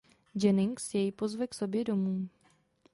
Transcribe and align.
Jennings 0.35 0.93
jej 0.93 1.11
pozve 1.11 1.47
k 1.47 1.53
sobě 1.53 1.83
domů. 1.83 2.27